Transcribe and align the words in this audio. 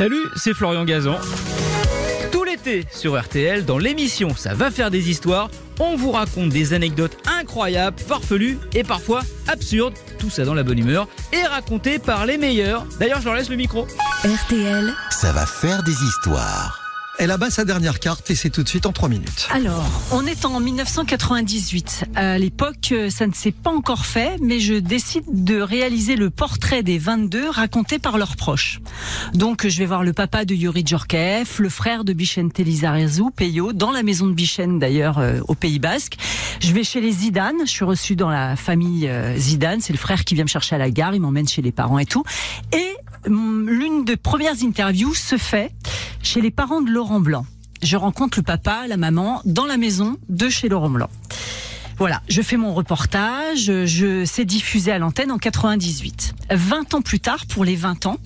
Salut, 0.00 0.30
c'est 0.34 0.54
Florian 0.54 0.86
Gazan. 0.86 1.18
Tout 2.32 2.42
l'été 2.42 2.86
sur 2.90 3.20
RTL, 3.20 3.66
dans 3.66 3.76
l'émission 3.76 4.34
Ça 4.34 4.54
va 4.54 4.70
faire 4.70 4.90
des 4.90 5.10
histoires, 5.10 5.50
on 5.78 5.94
vous 5.94 6.10
raconte 6.10 6.48
des 6.48 6.72
anecdotes 6.72 7.18
incroyables, 7.28 7.98
farfelues 7.98 8.58
et 8.72 8.82
parfois 8.82 9.20
absurdes, 9.46 9.92
tout 10.18 10.30
ça 10.30 10.46
dans 10.46 10.54
la 10.54 10.62
bonne 10.62 10.78
humeur, 10.78 11.06
et 11.34 11.42
racontées 11.42 11.98
par 11.98 12.24
les 12.24 12.38
meilleurs. 12.38 12.86
D'ailleurs, 12.98 13.20
je 13.20 13.26
leur 13.26 13.34
laisse 13.34 13.50
le 13.50 13.56
micro. 13.56 13.86
RTL. 14.24 14.90
Ça 15.10 15.32
va 15.32 15.44
faire 15.44 15.82
des 15.82 15.92
histoires. 15.92 16.79
Elle 17.22 17.32
abat 17.32 17.50
sa 17.50 17.66
dernière 17.66 18.00
carte 18.00 18.30
et 18.30 18.34
c'est 18.34 18.48
tout 18.48 18.62
de 18.62 18.68
suite 18.70 18.86
en 18.86 18.92
3 18.92 19.10
minutes. 19.10 19.46
Alors, 19.50 19.84
on 20.10 20.24
est 20.24 20.46
en 20.46 20.58
1998. 20.58 22.06
À 22.14 22.38
l'époque, 22.38 22.92
euh, 22.92 23.10
ça 23.10 23.26
ne 23.26 23.34
s'est 23.34 23.52
pas 23.52 23.68
encore 23.68 24.06
fait, 24.06 24.38
mais 24.40 24.58
je 24.58 24.72
décide 24.72 25.24
de 25.26 25.60
réaliser 25.60 26.16
le 26.16 26.30
portrait 26.30 26.82
des 26.82 26.96
22 26.96 27.50
raconté 27.50 27.98
par 27.98 28.16
leurs 28.16 28.36
proches. 28.36 28.80
Donc, 29.34 29.68
je 29.68 29.78
vais 29.78 29.84
voir 29.84 30.02
le 30.02 30.14
papa 30.14 30.46
de 30.46 30.54
Yuri 30.54 30.82
Djorkaeff, 30.82 31.58
le 31.58 31.68
frère 31.68 32.04
de 32.04 32.14
Bichente 32.14 32.56
Lizarezou, 32.56 33.28
Peyo, 33.28 33.74
dans 33.74 33.90
la 33.90 34.02
maison 34.02 34.26
de 34.26 34.32
Bichente 34.32 34.78
d'ailleurs 34.78 35.18
euh, 35.18 35.40
au 35.46 35.54
Pays 35.54 35.78
Basque. 35.78 36.16
Je 36.60 36.72
vais 36.72 36.84
chez 36.84 37.02
les 37.02 37.12
Zidane, 37.12 37.66
je 37.66 37.70
suis 37.70 37.84
reçue 37.84 38.16
dans 38.16 38.30
la 38.30 38.56
famille 38.56 39.06
euh, 39.06 39.36
Zidane, 39.36 39.82
c'est 39.82 39.92
le 39.92 39.98
frère 39.98 40.24
qui 40.24 40.34
vient 40.34 40.44
me 40.44 40.48
chercher 40.48 40.76
à 40.76 40.78
la 40.78 40.90
gare, 40.90 41.14
il 41.14 41.20
m'emmène 41.20 41.46
chez 41.46 41.60
les 41.60 41.72
parents 41.72 41.98
et 41.98 42.06
tout. 42.06 42.24
Et 42.72 42.96
hum, 43.26 43.68
l'une 43.68 44.06
des 44.06 44.16
premières 44.16 44.62
interviews 44.64 45.12
se 45.12 45.36
fait 45.36 45.70
chez 46.22 46.40
les 46.40 46.50
parents 46.50 46.80
de 46.80 46.90
Laurent 46.90 47.20
Blanc. 47.20 47.46
Je 47.82 47.96
rencontre 47.96 48.38
le 48.38 48.42
papa, 48.42 48.86
la 48.86 48.96
maman, 48.96 49.40
dans 49.44 49.66
la 49.66 49.76
maison 49.76 50.16
de 50.28 50.48
chez 50.48 50.68
Laurent 50.68 50.90
Blanc. 50.90 51.10
Voilà, 51.98 52.22
je 52.28 52.40
fais 52.40 52.56
mon 52.56 52.72
reportage, 52.72 53.70
je 53.84 54.24
c'est 54.24 54.44
diffusé 54.44 54.90
à 54.90 54.98
l'antenne 54.98 55.30
en 55.30 55.38
98. 55.38 56.34
20 56.50 56.94
ans 56.94 57.02
plus 57.02 57.20
tard, 57.20 57.44
pour 57.46 57.64
les 57.64 57.76
20 57.76 58.06
ans, 58.06 58.16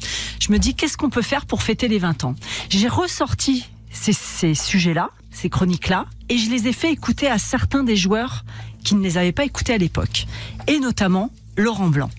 je 0.41 0.53
me 0.53 0.59
dis 0.59 0.75
qu'est-ce 0.75 0.97
qu'on 0.97 1.11
peut 1.11 1.23
faire 1.23 1.47
pour 1.47 1.63
fêter 1.63 1.89
les 1.89 1.99
20 1.99 2.25
ans? 2.25 2.37
J'ai 2.69 2.89
ressorti 2.89 3.69
ces, 3.91 4.13
ces 4.13 4.55
sujets-là, 4.55 5.11
ces 5.33 5.51
chroniques-là, 5.51 6.07
et 6.29 6.39
je 6.39 6.51
les 6.51 6.69
ai 6.69 6.73
fait 6.73 6.93
écouter 6.93 7.29
à 7.29 7.39
certains 7.39 7.83
des 7.83 7.97
joueurs 7.97 8.45
qui 8.85 8.95
ne 8.95 9.03
les 9.03 9.19
avaient 9.19 9.33
pas 9.33 9.45
écoutés 9.45 9.75
à 9.75 9.79
l'époque, 9.79 10.27
et 10.69 10.79
notamment 10.79 11.31
Laurent 11.57 11.89
Blanc. 11.89 12.11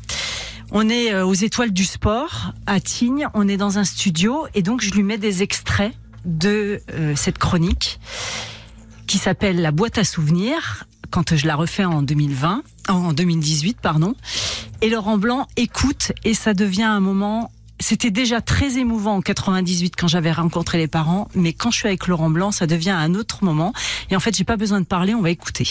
On 0.77 0.89
est 0.89 1.13
euh, 1.13 1.25
aux 1.25 1.33
étoiles 1.33 1.71
du 1.71 1.85
sport 1.85 2.51
à 2.65 2.81
Tignes, 2.81 3.29
on 3.33 3.47
est 3.47 3.55
dans 3.55 3.77
un 3.77 3.85
studio 3.85 4.45
et 4.53 4.61
donc 4.61 4.81
je 4.81 4.91
lui 4.91 5.03
mets 5.03 5.17
des 5.17 5.41
extraits 5.41 5.93
de 6.25 6.81
euh, 6.91 7.15
cette 7.15 7.37
chronique 7.37 8.01
qui 9.07 9.17
s'appelle 9.17 9.61
La 9.61 9.71
boîte 9.71 9.97
à 9.97 10.03
souvenirs 10.03 10.83
quand 11.11 11.33
je 11.33 11.47
la 11.47 11.55
refais 11.55 11.85
en 11.85 12.01
2020 12.01 12.61
en 12.89 13.13
2018 13.13 13.77
pardon 13.79 14.15
et 14.81 14.89
Laurent 14.89 15.17
Blanc 15.17 15.47
écoute 15.55 16.11
et 16.25 16.33
ça 16.33 16.53
devient 16.53 16.83
un 16.83 16.99
moment 16.99 17.51
c'était 17.79 18.11
déjà 18.11 18.41
très 18.41 18.77
émouvant 18.77 19.15
en 19.15 19.21
98 19.21 19.93
quand 19.97 20.09
j'avais 20.09 20.31
rencontré 20.31 20.77
les 20.77 20.87
parents, 20.87 21.27
mais 21.35 21.51
quand 21.51 21.71
je 21.71 21.77
suis 21.77 21.87
avec 21.87 22.07
Laurent 22.07 22.29
Blanc, 22.29 22.51
ça 22.51 22.67
devient 22.67 22.91
un 22.91 23.15
autre 23.15 23.43
moment. 23.43 23.73
Et 24.09 24.15
en 24.15 24.21
fait, 24.21 24.33
j'ai 24.33 24.45
pas 24.45 24.55
besoin 24.55 24.79
de 24.79 24.85
parler, 24.85 25.13
on 25.13 25.21
va 25.21 25.29
écouter. 25.29 25.67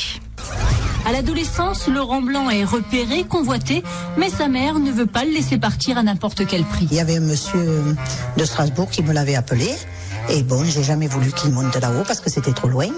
À 1.07 1.13
l'adolescence, 1.13 1.87
Laurent 1.87 2.23
Blanc 2.23 2.49
est 2.49 2.65
repéré, 2.65 3.25
convoité, 3.25 3.83
mais 4.17 4.31
sa 4.31 4.49
mère 4.49 4.79
ne 4.79 4.91
veut 4.91 5.07
pas 5.07 5.25
le 5.25 5.33
laisser 5.33 5.59
partir 5.59 5.99
à 5.99 6.03
n'importe 6.03 6.47
quel 6.47 6.65
prix. 6.65 6.89
Il 6.91 6.97
y 6.97 7.01
avait 7.01 7.19
un 7.19 7.21
monsieur 7.21 7.95
de 8.39 8.45
Strasbourg 8.45 8.89
qui 8.89 9.03
me 9.03 9.13
l'avait 9.13 9.35
appelé. 9.35 9.69
Et 10.31 10.43
bon, 10.43 10.65
j'ai 10.65 10.83
jamais 10.83 11.07
voulu 11.07 11.31
qu'il 11.33 11.51
monte 11.51 11.77
là-haut 11.77 12.05
parce 12.07 12.21
que 12.21 12.31
c'était 12.31 12.55
trop 12.55 12.69
loin. 12.69 12.89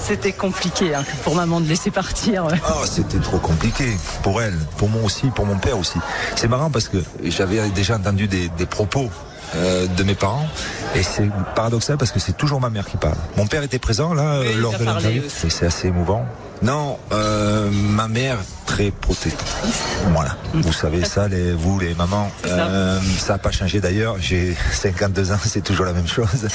C'était 0.00 0.32
compliqué 0.32 0.94
hein, 0.94 1.02
pour 1.24 1.34
maman 1.34 1.60
de 1.60 1.66
laisser 1.66 1.90
partir. 1.90 2.46
Oh, 2.70 2.84
c'était 2.86 3.18
trop 3.18 3.38
compliqué 3.38 3.96
pour 4.22 4.40
elle, 4.40 4.56
pour 4.76 4.88
moi 4.88 5.02
aussi, 5.02 5.26
pour 5.26 5.44
mon 5.44 5.58
père 5.58 5.78
aussi. 5.78 5.98
C'est 6.36 6.48
marrant 6.48 6.70
parce 6.70 6.88
que 6.88 6.98
j'avais 7.24 7.68
déjà 7.70 7.96
entendu 7.96 8.28
des, 8.28 8.48
des 8.50 8.66
propos 8.66 9.10
euh, 9.56 9.86
de 9.86 10.02
mes 10.02 10.14
parents 10.14 10.46
et 10.94 11.02
c'est 11.02 11.28
paradoxal 11.54 11.96
parce 11.96 12.10
que 12.12 12.20
c'est 12.20 12.36
toujours 12.36 12.60
ma 12.60 12.70
mère 12.70 12.86
qui 12.86 12.96
parle. 12.96 13.16
Mon 13.36 13.46
père 13.46 13.62
était 13.62 13.78
présent 13.78 14.14
là 14.14 14.40
Oui, 14.40 14.54
lors 14.58 14.76
de 14.78 14.84
l'interview 14.84 15.22
et 15.24 15.50
c'est 15.50 15.66
assez 15.66 15.88
émouvant. 15.88 16.24
Non, 16.60 16.98
euh, 17.12 17.70
ma 17.70 18.08
mère 18.08 18.38
très 18.66 18.90
protectrice. 18.90 19.82
Voilà. 20.12 20.36
Vous 20.54 20.72
savez 20.72 21.04
ça, 21.04 21.28
les, 21.28 21.52
vous 21.52 21.78
les 21.78 21.94
mamans. 21.94 22.30
Euh, 22.46 22.98
ça 23.18 23.34
n'a 23.34 23.38
pas 23.38 23.52
changé 23.52 23.80
d'ailleurs. 23.80 24.16
J'ai 24.18 24.56
52 24.72 25.30
ans, 25.32 25.36
c'est 25.44 25.62
toujours 25.62 25.86
la 25.86 25.92
même 25.92 26.08
chose. 26.08 26.48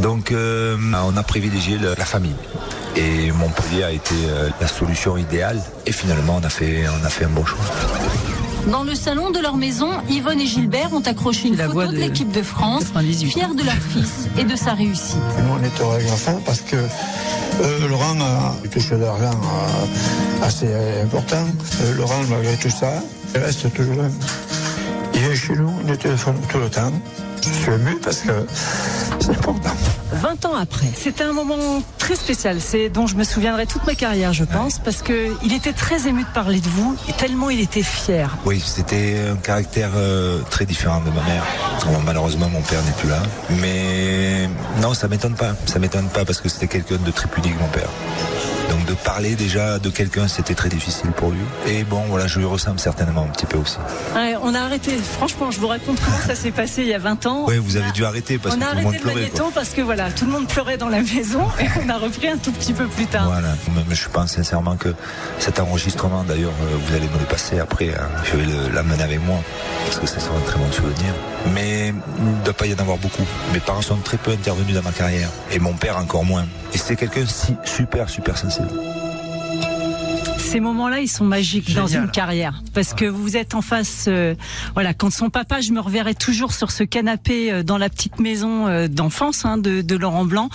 Donc 0.00 0.32
euh, 0.32 0.76
on 1.04 1.16
a 1.16 1.22
privilégié 1.22 1.78
le- 1.78 1.94
la 1.96 2.04
famille. 2.04 2.34
Et 2.96 3.30
Montpellier 3.30 3.84
a 3.84 3.90
été 3.92 4.14
euh, 4.26 4.48
la 4.60 4.66
solution 4.66 5.16
idéale. 5.16 5.60
Et 5.84 5.92
finalement, 5.92 6.40
on 6.42 6.44
a 6.44 6.48
fait, 6.48 6.84
on 6.88 7.04
a 7.04 7.08
fait 7.10 7.26
un 7.26 7.28
bon 7.28 7.44
choix. 7.44 7.58
Dans 8.70 8.82
le 8.82 8.94
salon 8.96 9.30
de 9.30 9.38
leur 9.38 9.56
maison, 9.56 9.88
Yvonne 10.10 10.40
et 10.40 10.46
Gilbert 10.46 10.92
ont 10.92 11.00
accroché 11.00 11.48
une 11.48 11.56
La 11.56 11.68
voix 11.68 11.84
photo 11.84 11.96
de 11.96 12.00
de 12.00 12.02
l'équipe 12.02 12.32
de 12.32 12.42
France, 12.42 12.86
98. 12.86 13.30
fiers 13.30 13.54
de 13.54 13.62
leur 13.62 13.74
fils 13.74 14.28
et 14.36 14.44
de 14.44 14.56
sa 14.56 14.74
réussite. 14.74 15.16
Nous, 15.38 15.54
on 15.58 15.62
est 15.62 15.80
heureux 15.80 15.94
avec 15.94 16.08
la 16.08 16.16
fin 16.16 16.34
parce 16.44 16.62
que 16.62 16.76
euh, 16.76 17.88
Laurent 17.88 18.16
a 18.20 18.54
touché 18.68 18.96
de 18.96 19.02
l'argent 19.02 19.30
euh, 19.30 20.44
assez 20.44 20.66
important. 21.02 21.44
Euh, 21.80 21.96
Laurent, 21.96 22.20
malgré 22.28 22.56
tout 22.56 22.70
ça, 22.70 23.02
il 23.34 23.40
reste 23.40 23.72
toujours 23.72 23.94
là. 23.94 24.08
Il 25.14 25.20
vient 25.20 25.34
chez 25.34 25.54
nous, 25.54 25.70
il 25.82 25.86
nous 25.86 25.96
téléphone 25.96 26.36
tout 26.48 26.58
le 26.58 26.68
temps. 26.68 26.92
Je 27.46 27.52
suis 27.52 27.72
ému 27.72 27.96
parce 28.02 28.20
que 28.20 28.32
c'est 29.20 29.30
important. 29.30 29.70
20 30.12 30.44
ans 30.46 30.54
après. 30.54 30.86
C'était 30.94 31.24
un 31.24 31.32
moment 31.32 31.82
très 31.98 32.16
spécial, 32.16 32.60
c'est 32.60 32.88
dont 32.88 33.06
je 33.06 33.16
me 33.16 33.24
souviendrai 33.24 33.66
toute 33.66 33.86
ma 33.86 33.94
carrière, 33.94 34.32
je 34.32 34.44
pense, 34.44 34.78
parce 34.78 35.02
que 35.02 35.34
il 35.44 35.52
était 35.52 35.72
très 35.72 36.08
ému 36.08 36.22
de 36.22 36.28
parler 36.28 36.60
de 36.60 36.68
vous, 36.68 36.96
et 37.08 37.12
tellement 37.12 37.50
il 37.50 37.60
était 37.60 37.82
fier. 37.82 38.36
Oui, 38.44 38.62
c'était 38.64 39.16
un 39.32 39.36
caractère 39.36 39.90
euh, 39.96 40.40
très 40.50 40.64
différent 40.64 41.00
de 41.00 41.10
ma 41.10 41.22
mère. 41.22 41.44
Bon, 41.86 42.00
malheureusement, 42.04 42.48
mon 42.48 42.62
père 42.62 42.82
n'est 42.82 42.92
plus 42.92 43.08
là. 43.08 43.22
Mais 43.60 44.48
non, 44.80 44.94
ça 44.94 45.08
m'étonne 45.08 45.34
pas. 45.34 45.54
Ça 45.66 45.78
m'étonne 45.78 46.08
pas 46.08 46.24
parce 46.24 46.40
que 46.40 46.48
c'était 46.48 46.68
quelqu'un 46.68 46.96
de 46.96 47.10
très 47.10 47.28
pudique, 47.28 47.58
mon 47.60 47.68
père. 47.68 47.88
Donc 48.76 48.84
de 48.86 48.94
parler 48.94 49.36
déjà 49.36 49.78
de 49.78 49.88
quelqu'un, 49.88 50.28
c'était 50.28 50.54
très 50.54 50.68
difficile 50.68 51.10
pour 51.12 51.30
lui. 51.30 51.40
Et 51.66 51.82
bon, 51.84 52.02
voilà, 52.08 52.26
je 52.26 52.38
lui 52.38 52.44
ressemble 52.44 52.78
certainement 52.78 53.22
un 53.22 53.32
petit 53.32 53.46
peu 53.46 53.56
aussi. 53.56 53.78
Ouais, 54.14 54.34
on 54.42 54.54
a 54.54 54.60
arrêté. 54.60 54.92
Franchement, 54.98 55.50
je 55.50 55.58
vous 55.60 55.68
raconte 55.68 55.98
comment 56.04 56.18
ça 56.26 56.34
s'est 56.34 56.50
passé 56.50 56.82
il 56.82 56.88
y 56.88 56.94
a 56.94 56.98
20 56.98 57.24
ans. 57.26 57.44
Oui, 57.48 57.56
vous 57.58 57.76
avez 57.78 57.90
dû 57.92 58.04
arrêter 58.04 58.36
parce 58.38 58.54
on 58.54 58.58
que 58.58 58.64
a 58.64 58.70
tout 58.70 58.76
le 58.76 58.82
monde 58.82 58.96
pleurait. 58.98 59.30
parce 59.54 59.70
que 59.70 59.80
voilà, 59.80 60.10
tout 60.10 60.26
le 60.26 60.32
monde 60.32 60.46
pleurait 60.46 60.76
dans 60.76 60.88
la 60.90 61.00
maison 61.00 61.42
et 61.60 61.66
on 61.84 61.88
a 61.88 61.96
repris 61.96 62.28
un 62.28 62.36
tout 62.36 62.52
petit 62.52 62.74
peu 62.74 62.86
plus 62.86 63.06
tard. 63.06 63.26
Voilà. 63.26 63.54
Je 63.90 64.08
pense 64.08 64.32
sincèrement 64.32 64.76
que 64.76 64.94
cet 65.38 65.58
enregistrement, 65.58 66.22
d'ailleurs, 66.24 66.52
euh, 66.62 66.76
vous 66.86 66.94
allez 66.94 67.08
me 67.08 67.18
le 67.18 67.24
passer 67.24 67.58
après. 67.58 67.88
hein. 67.94 68.08
Je 68.24 68.36
vais 68.36 68.44
l'amener 68.74 69.02
avec 69.02 69.24
moi 69.24 69.38
parce 69.84 69.98
que 70.00 70.06
ça 70.06 70.20
sera 70.20 70.36
un 70.36 70.40
très 70.40 70.58
bon 70.58 70.70
souvenir. 70.70 71.14
Mais 71.54 71.94
il 72.18 72.24
ne 72.24 72.44
doit 72.44 72.52
pas 72.52 72.66
y 72.66 72.74
en 72.74 72.78
avoir 72.78 72.98
beaucoup. 72.98 73.24
Mes 73.54 73.60
parents 73.60 73.80
sont 73.82 73.96
très 73.96 74.18
peu 74.18 74.32
intervenus 74.32 74.74
dans 74.74 74.82
ma 74.82 74.92
carrière 74.92 75.30
et 75.50 75.58
mon 75.58 75.72
père 75.72 75.96
encore 75.96 76.24
moins. 76.24 76.44
Et 76.74 76.78
c'est 76.78 76.96
quelqu'un 76.96 77.24
si 77.26 77.56
super, 77.64 78.08
super 78.10 78.36
sensible. 78.36 78.65
Ces 80.38 80.60
moments-là, 80.60 81.00
ils 81.00 81.08
sont 81.08 81.24
magiques 81.24 81.74
dans 81.74 81.88
une 81.88 82.08
carrière 82.10 82.62
parce 82.72 82.94
que 82.94 83.04
vous 83.04 83.36
êtes 83.36 83.54
en 83.54 83.60
face. 83.60 84.06
euh, 84.08 84.34
voilà, 84.74 84.94
quand 84.94 85.12
son 85.12 85.28
papa, 85.28 85.60
je 85.60 85.72
me 85.72 85.80
reverrai 85.80 86.14
toujours 86.14 86.54
sur 86.54 86.70
ce 86.70 86.82
canapé 86.82 87.52
euh, 87.52 87.62
dans 87.62 87.76
la 87.76 87.90
petite 87.90 88.20
maison 88.20 88.66
euh, 88.66 88.86
d'enfance 88.88 89.44
hein, 89.44 89.58
de, 89.58 89.82
de 89.82 89.96
Laurent 89.96 90.24
Blanc, 90.24 90.48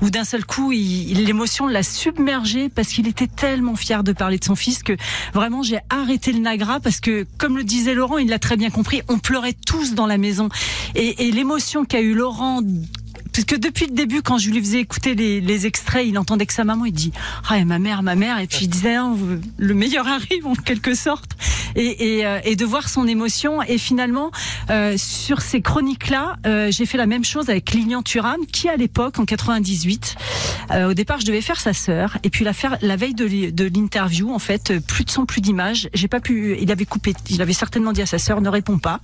où 0.00 0.10
d'un 0.10 0.24
seul 0.24 0.44
coup, 0.44 0.70
l'émotion 0.70 1.66
l'a 1.66 1.82
submergé 1.82 2.68
parce 2.68 2.88
qu'il 2.88 3.08
était 3.08 3.26
tellement 3.26 3.74
fier 3.74 4.04
de 4.04 4.12
parler 4.12 4.38
de 4.38 4.44
son 4.44 4.54
fils 4.54 4.82
que 4.84 4.92
vraiment 5.34 5.62
j'ai 5.62 5.80
arrêté 5.90 6.32
le 6.32 6.40
nagra 6.40 6.78
parce 6.78 7.00
que, 7.00 7.26
comme 7.38 7.56
le 7.56 7.64
disait 7.64 7.94
Laurent, 7.94 8.18
il 8.18 8.28
l'a 8.28 8.38
très 8.38 8.56
bien 8.56 8.70
compris, 8.70 9.02
on 9.08 9.18
pleurait 9.18 9.56
tous 9.66 9.94
dans 9.94 10.06
la 10.06 10.18
maison 10.18 10.50
et, 10.94 11.26
et 11.26 11.32
l'émotion 11.32 11.84
qu'a 11.84 12.00
eu 12.00 12.14
Laurent 12.14 12.60
parce 13.38 13.46
que 13.46 13.54
depuis 13.54 13.86
le 13.86 13.92
début, 13.92 14.20
quand 14.20 14.36
je 14.36 14.50
lui 14.50 14.58
faisais 14.58 14.80
écouter 14.80 15.14
les, 15.14 15.66
extraits, 15.66 16.04
il 16.04 16.18
entendait 16.18 16.44
que 16.44 16.52
sa 16.52 16.64
maman, 16.64 16.86
il 16.86 16.92
dit 16.92 17.12
ah 17.48 17.56
et 17.58 17.64
ma 17.64 17.78
mère, 17.78 18.02
ma 18.02 18.16
mère, 18.16 18.40
et 18.40 18.48
puis 18.48 18.60
il 18.62 18.68
disait 18.68 18.96
vous- 18.98 19.38
le 19.58 19.74
meilleur 19.74 20.08
arrive 20.08 20.44
en 20.44 20.56
quelque 20.56 20.96
sorte, 20.96 21.36
euh, 21.76 22.40
et 22.42 22.56
de 22.56 22.64
voir 22.64 22.88
son 22.88 23.06
émotion. 23.06 23.62
Et 23.62 23.78
finalement, 23.78 24.32
euh, 24.70 24.96
sur 24.96 25.40
ces 25.40 25.62
chroniques-là, 25.62 26.34
euh, 26.46 26.72
j'ai 26.72 26.84
fait 26.84 26.98
la 26.98 27.06
même 27.06 27.24
chose 27.24 27.48
avec 27.48 27.70
Lilian 27.70 28.02
Thuram, 28.02 28.44
qui 28.52 28.68
à 28.68 28.74
l'époque, 28.74 29.20
en 29.20 29.24
98, 29.24 30.16
euh, 30.72 30.90
au 30.90 30.94
départ, 30.94 31.20
je 31.20 31.26
devais 31.26 31.40
faire 31.40 31.60
sa 31.60 31.72
sœur, 31.72 32.18
et 32.24 32.30
puis 32.30 32.44
la 32.44 32.96
veille 32.96 33.14
de 33.14 33.24
l'i- 33.24 33.52
de 33.52 33.66
l'interview, 33.72 34.34
en 34.34 34.40
fait, 34.40 34.80
plus 34.80 35.04
de 35.04 35.10
son, 35.10 35.26
plus 35.26 35.40
d'image. 35.42 35.88
J'ai 35.94 36.08
pas 36.08 36.18
pu. 36.18 36.56
Il 36.60 36.72
avait 36.72 36.86
coupé. 36.86 37.14
Il 37.30 37.40
avait 37.40 37.52
certainement 37.52 37.92
dit 37.92 38.02
à 38.02 38.06
sa 38.06 38.18
sœur 38.18 38.40
ne 38.40 38.48
réponds 38.48 38.78
pas. 38.78 38.98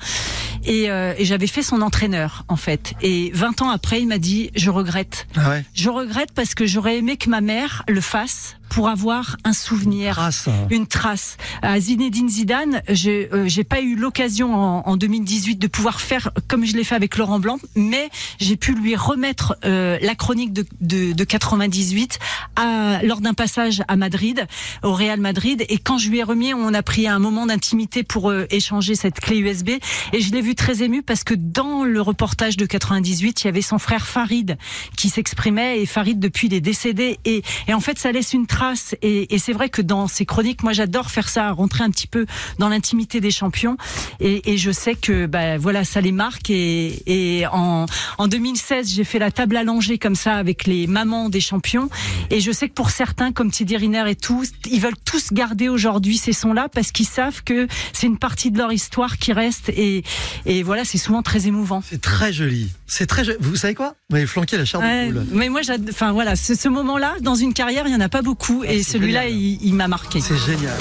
Et, 0.67 0.85
et 0.87 1.25
j'avais 1.25 1.47
fait 1.47 1.63
son 1.63 1.83
entraîneur, 1.83 2.45
en 2.49 2.57
fait. 2.57 2.95
Et 3.01 3.31
20 3.35 3.63
ans 3.63 3.71
après, 3.71 4.01
il 4.01 4.09
m'a 4.09 4.19
dit, 4.19 4.24
je 4.55 4.71
regrette. 4.71 5.27
Ah 5.37 5.51
ouais. 5.51 5.65
Je 5.75 5.91
regrette 5.91 6.33
parce 6.33 6.55
que 6.55 6.67
j'aurais 6.67 6.99
aimé 6.99 7.17
que 7.17 7.29
ma 7.29 7.41
mère 7.41 7.83
le 7.89 8.01
fasse 8.01 8.57
pour 8.75 8.89
avoir 8.89 9.37
un 9.45 9.53
souvenir, 9.53 10.17
Trace. 10.17 10.49
une 10.69 10.89
trace. 10.89 11.37
À 11.63 11.79
Zinedine 11.79 12.29
Zidane, 12.29 12.83
j'ai 12.89 13.29
euh, 13.33 13.47
j'ai 13.47 13.63
pas 13.63 13.81
eu 13.81 13.95
l'occasion 13.95 14.53
en, 14.53 14.83
en 14.85 14.97
2018 14.97 15.61
de 15.61 15.69
pouvoir 15.69 16.01
faire 16.01 16.33
comme 16.49 16.65
je 16.65 16.77
l'ai 16.77 16.83
fait 16.83 16.97
avec 16.97 17.17
Laurent 17.17 17.39
Blanc, 17.39 17.61
mais 17.77 18.11
j'ai 18.41 18.57
pu 18.57 18.75
lui 18.75 18.97
remettre 18.97 19.57
euh, 19.65 19.97
la 20.03 20.17
chronique 20.17 20.53
de, 20.53 20.67
de, 20.81 21.13
de 21.13 21.25
98 21.25 22.19
à, 22.57 22.99
lors 23.05 23.21
d'un 23.21 23.33
passage 23.33 23.85
à 23.87 23.95
Madrid, 23.95 24.45
au 24.83 24.93
Real 24.93 25.21
Madrid. 25.21 25.65
Et 25.69 25.79
quand 25.79 25.99
je 25.99 26.11
lui 26.11 26.19
ai 26.19 26.25
remis, 26.25 26.53
on 26.53 26.75
a 26.75 26.83
pris 26.83 27.07
un 27.07 27.21
moment 27.21 27.47
d'intimité 27.47 28.03
pour 28.03 28.29
euh, 28.29 28.47
échanger 28.51 28.97
cette 28.97 29.21
clé 29.21 29.39
USB. 29.39 29.69
Et 30.13 30.21
je 30.21 30.33
l'ai 30.33 30.41
vu 30.41 30.57
très 30.57 30.83
ému 30.83 31.05
parce 31.05 31.23
que 31.23 31.35
dans 31.35 31.85
le 31.85 32.01
reportage 32.01 32.57
de 32.57 32.67
98, 32.67 33.43
il 33.43 33.45
y 33.45 33.49
avait 33.49 33.63
son 33.63 33.79
frère 33.79 34.05
Farid 34.05 34.59
qui 34.97 35.11
s'exprimait. 35.11 35.81
Et 35.81 35.87
Farid, 35.87 36.19
depuis, 36.19 36.49
il 36.49 36.55
est 36.55 36.61
décédé. 36.61 37.21
Et, 37.25 37.45
et 37.69 37.75
en 37.75 37.81
fait, 37.81 38.01
ça 38.01 38.11
laisse 38.11 38.33
une 38.33 38.49
trace. 38.49 38.64
Et, 39.03 39.35
et 39.35 39.39
c'est 39.39 39.53
vrai 39.53 39.69
que 39.69 39.83
dans 39.83 40.07
ces 40.09 40.25
chroniques, 40.27 40.63
moi, 40.63 40.73
j'adore 40.73 41.11
faire 41.11 41.29
ça, 41.29 41.51
rentrer 41.53 41.85
un 41.85 41.91
petit 41.91 42.07
peu 42.07 42.27
dans 42.59 42.69
l'intimité 42.69 43.21
des 43.21 43.31
champions. 43.31 43.77
Et, 44.21 44.53
et 44.53 44.57
je 44.59 44.71
sais 44.71 44.95
que, 44.95 45.27
bah, 45.27 45.59
voilà, 45.59 45.85
ça 45.85 46.01
les 46.01 46.13
marque. 46.13 46.51
Et, 46.51 47.03
et 47.41 47.47
en, 47.47 47.87
en 48.19 48.29
2016, 48.29 48.89
j'ai 48.95 49.05
fait 49.05 49.19
la 49.19 49.31
table 49.31 49.57
allongée 49.57 49.99
comme 49.99 50.15
ça 50.15 50.35
avec 50.35 50.67
les 50.67 50.87
mamans 50.87 51.29
des 51.29 51.41
champions. 51.41 51.89
Et 52.31 52.41
je 52.41 52.53
sais 52.53 52.69
que 52.69 52.75
pour 52.75 52.91
certains, 52.91 53.33
comme 53.33 53.51
Thierry 53.51 53.77
Riner 53.77 54.05
et 54.09 54.15
tout, 54.17 54.45
ils 54.71 54.81
veulent 54.81 54.95
tous 55.05 55.33
garder 55.33 55.69
aujourd'hui 55.69 56.17
ces 56.19 56.33
sons-là 56.33 56.69
parce 56.69 56.93
qu'ils 56.93 57.07
savent 57.07 57.43
que 57.45 57.67
c'est 57.93 58.07
une 58.07 58.19
partie 58.19 58.51
de 58.51 58.59
leur 58.59 58.73
histoire 58.73 59.19
qui 59.19 59.33
reste. 59.33 59.69
Et, 59.71 60.05
et 60.47 60.63
voilà, 60.63 60.85
c'est 60.85 60.99
souvent 60.99 61.23
très 61.23 61.47
émouvant. 61.47 61.83
C'est 61.89 62.01
très 62.01 62.33
joli. 62.33 62.69
C'est 62.87 63.07
très 63.07 63.25
joli. 63.25 63.39
Vous 63.41 63.57
savez 63.57 63.75
quoi? 63.75 63.95
Vous 64.11 64.17
m'avez 64.17 64.27
flanqué 64.27 64.57
la 64.57 64.65
chair 64.65 64.81
Ouais, 64.81 65.09
de 65.09 65.13
poule. 65.13 65.27
mais 65.33 65.49
moi, 65.49 65.61
enfin 65.91 66.13
voilà, 66.13 66.37
ce, 66.37 66.55
ce 66.55 66.69
moment-là, 66.69 67.15
dans 67.21 67.35
une 67.35 67.53
carrière, 67.55 67.87
il 67.87 67.93
y 67.93 67.97
en 67.97 68.01
a 68.01 68.09
pas 68.09 68.23
beaucoup, 68.23 68.44
et 68.65 68.83
c'est 68.83 68.93
celui-là, 68.93 69.29
il, 69.29 69.59
il 69.63 69.75
m'a 69.75 69.89
marqué. 69.89 70.21
C'est 70.21 70.37
génial. 70.37 70.75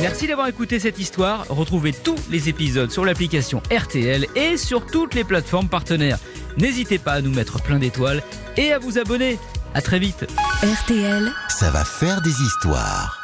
Merci 0.00 0.26
d'avoir 0.26 0.46
écouté 0.48 0.78
cette 0.78 0.98
histoire. 0.98 1.44
Retrouvez 1.48 1.92
tous 1.92 2.16
les 2.30 2.48
épisodes 2.48 2.90
sur 2.90 3.04
l'application 3.04 3.62
RTL 3.70 4.26
et 4.36 4.56
sur 4.56 4.86
toutes 4.86 5.14
les 5.14 5.24
plateformes 5.24 5.68
partenaires. 5.68 6.18
N'hésitez 6.56 6.98
pas 6.98 7.12
à 7.12 7.20
nous 7.20 7.32
mettre 7.32 7.60
plein 7.62 7.78
d'étoiles 7.78 8.22
et 8.56 8.72
à 8.72 8.78
vous 8.78 8.98
abonner. 8.98 9.38
À 9.74 9.82
très 9.82 9.98
vite. 9.98 10.26
Ça 11.48 11.70
va 11.70 11.84
faire 11.84 12.20
des 12.22 12.30
histoires. 12.30 13.19